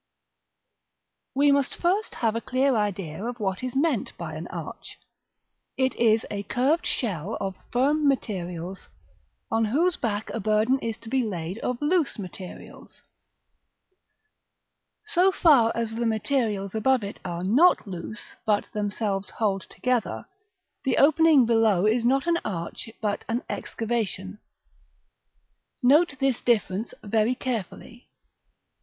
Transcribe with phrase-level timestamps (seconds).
[1.35, 4.97] We must first have a clear idea of what is meant by an arch.
[5.77, 8.89] It is a curved shell of firm materials,
[9.51, 13.03] on whose back a burden is to be laid of loose materials.
[15.05, 20.25] So far as the materials above it are not loose, but themselves hold together,
[20.83, 24.39] the opening below is not an arch, but an excavation.
[25.83, 28.09] Note this difference very carefully.